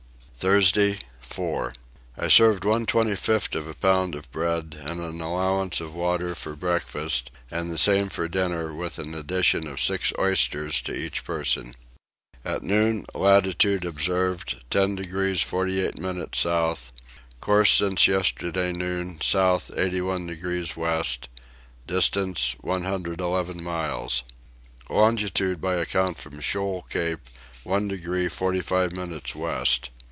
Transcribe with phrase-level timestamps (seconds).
[0.41, 1.71] Thursday 4.
[2.17, 6.55] I served one 25th of a pound of bread and an allowance of water for
[6.55, 11.75] breakfast and the same for dinner with an addition of six oysters to each person.
[12.43, 16.91] At noon latitude observed 10 degrees 48 minutes south;
[17.39, 21.29] course since yesterday noon south 81 degrees west,
[21.85, 24.23] distance 111 miles;
[24.89, 27.29] longitude by account from Shoal Cape
[27.63, 29.91] 1 degree 45 minutes west.